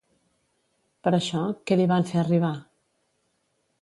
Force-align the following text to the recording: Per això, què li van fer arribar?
Per 1.07 1.13
això, 1.17 1.43
què 1.71 1.77
li 1.81 1.87
van 1.93 2.07
fer 2.13 2.21
arribar? 2.23 2.53